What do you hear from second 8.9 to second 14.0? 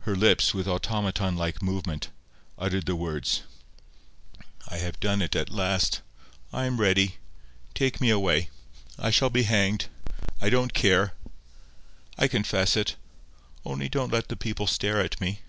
I shall be hanged. I don't care. I confess it. Only